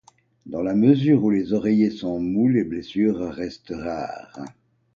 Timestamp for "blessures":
2.63-3.19